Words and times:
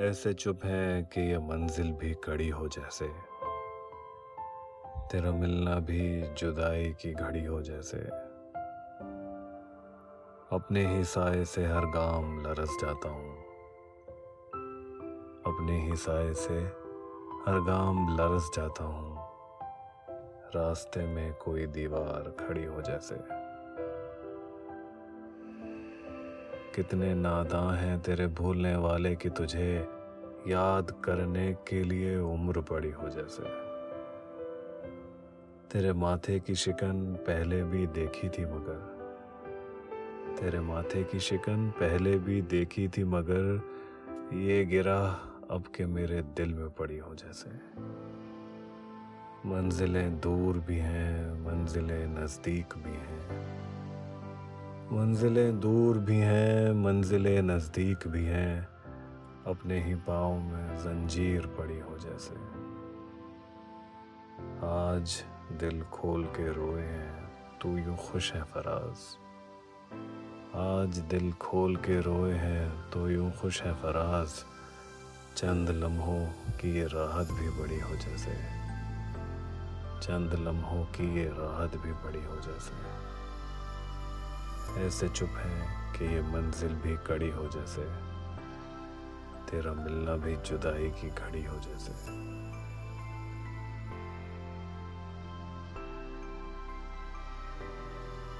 ऐसे 0.00 0.34
चुप 0.34 0.64
है 0.64 1.02
कि 1.02 1.20
ये 1.20 1.38
मंजिल 1.38 1.92
भी 1.92 2.14
कड़ी 2.14 2.48
हो 2.48 2.68
जैसे। 2.68 3.08
तेरा 5.10 5.30
मिलना 5.30 5.74
भी 5.74 6.22
जुदाई 6.34 6.92
की 7.00 7.14
घड़ी 7.14 7.44
हो 7.44 7.62
जैसे। 7.62 7.98
अपने 10.56 10.86
ही 10.86 11.04
साय 11.04 11.44
से 11.44 11.66
हर 11.66 11.86
गाँव 11.86 12.42
लरस 12.46 12.76
जाता 12.82 13.08
हूँ। 13.08 13.38
अपने 15.46 15.80
ही 15.80 15.96
साय 15.96 16.34
से 16.34 16.58
हर 17.50 17.64
गाँव 17.66 17.94
लरस 17.94 18.50
जाता 18.54 18.84
हूँ। 18.84 19.16
रास्ते 20.56 21.06
में 21.06 21.34
कोई 21.34 21.66
दीवार 21.66 22.46
खड़ी 22.48 22.64
हो 22.64 22.82
जैसे। 22.82 23.44
कितने 26.74 27.14
नादां 27.14 27.76
हैं 27.76 28.00
तेरे 28.00 28.26
भूलने 28.26 28.76
वाले 28.76 29.16
कि 29.16 29.28
तुझे 29.28 29.88
याद 30.48 30.90
करने 31.04 31.52
के 31.68 31.82
लिए 31.84 32.18
उम्र 32.18 32.60
पड़ी 32.60 32.90
हो 32.90 33.08
जैसे। 33.08 33.42
तेरे 35.70 35.92
माथे 35.92 36.40
की 36.40 36.54
शिकन 36.54 37.14
पहले 37.14 37.62
भी 37.64 37.86
देखी 37.86 38.28
थी 38.28 38.44
मगर। 38.44 38.80
तेरे 40.40 40.60
माथे 40.60 41.04
की 41.04 41.20
शिकन 41.20 41.70
पहले 41.70 42.18
भी 42.18 42.42
देखी 42.42 42.88
थी 42.88 43.04
मगर, 43.04 43.60
ये 44.36 44.64
गिरा 44.64 45.00
अब 45.50 45.64
के 45.74 45.86
मेरे 45.86 46.22
दिल 46.22 46.54
में 46.54 46.70
पड़ी 46.70 46.98
हो 46.98 47.14
जैसे। 47.14 47.50
मंजिलें 49.48 50.20
दूर 50.20 50.58
भी 50.58 50.76
हैं, 50.76 51.44
मंजिलें 51.44 52.06
नज़दीक 52.06 52.74
भी 52.76 52.92
हैं। 52.92 53.13
मंजिलें 54.92 55.60
दूर 55.60 55.98
भी 55.98 56.16
हैं, 56.16 56.72
मंजिलें 56.72 57.42
नज़दीक 57.42 58.06
भी 58.08 58.24
हैं, 58.24 58.68
अपने 59.46 59.84
ही 59.84 59.94
पाँव 59.94 60.34
में 60.38 60.76
जंजीर 60.76 61.46
पड़ी 61.46 61.78
हो 61.78 61.98
जैसे। 61.98 62.34
आज 64.66 65.24
दिल 65.58 65.82
खोल 65.82 66.24
के 66.24 66.52
रोए 66.52 66.82
हैं, 66.82 67.30
तू 67.62 67.76
यूँ 67.78 67.96
खुश 67.96 68.32
है 68.32 68.42
फराज। 68.42 68.96
आज 70.56 70.98
दिल 70.98 71.32
खोल 71.32 71.76
के 71.76 72.00
रोए 72.00 72.32
हैं 72.32 72.90
तो 72.90 73.10
यूँ 73.10 73.32
खुश 73.32 73.62
है 73.62 73.74
फराज। 73.74 74.28
चंद 75.36 75.70
लम्हों 75.70 76.26
की 76.60 76.76
ये 76.76 76.84
राहत 76.84 77.26
भी 77.26 77.48
बड़ी 77.48 77.80
हो 77.80 77.96
जैसे। 77.96 78.34
चंद 80.00 80.34
लम्हों 80.46 80.84
की 80.84 81.14
ये 81.16 81.24
राहत 81.24 81.76
भी 81.76 81.92
बड़ी 81.92 82.24
हो 82.24 82.36
जैसे। 82.36 83.04
ऐसे 84.78 85.08
चुप 85.08 85.28
है 85.28 85.66
कि 85.98 86.04
ये 86.04 86.22
मंजिल 86.22 86.68
भी 86.68 86.96
कड़ी 87.06 87.30
हो 87.30 87.48
जैसे, 87.48 87.82
तेरा 89.50 89.72
मिलना 89.72 90.16
भी 90.16 90.36
जुदाई 90.36 90.90
की 90.90 91.10
घड़ी 91.10 91.44
हो 91.44 91.56
जैसे। 91.58 91.92